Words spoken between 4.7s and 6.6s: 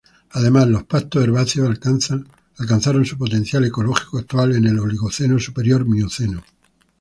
Oligoceno superior-Mioceno.